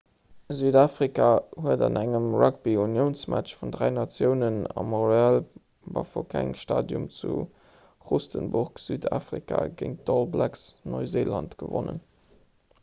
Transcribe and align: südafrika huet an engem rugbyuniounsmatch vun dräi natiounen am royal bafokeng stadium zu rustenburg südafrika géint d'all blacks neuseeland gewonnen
südafrika 0.59 1.25
huet 1.63 1.81
an 1.87 1.97
engem 1.99 2.23
rugbyuniounsmatch 2.43 3.51
vun 3.59 3.73
dräi 3.75 3.89
natiounen 3.97 4.55
am 4.83 4.95
royal 5.01 5.37
bafokeng 5.97 6.49
stadium 6.61 7.05
zu 7.17 7.33
rustenburg 8.13 8.81
südafrika 8.85 9.59
géint 9.83 10.01
d'all 10.09 10.25
blacks 10.37 10.65
neuseeland 10.95 11.55
gewonnen 11.65 12.01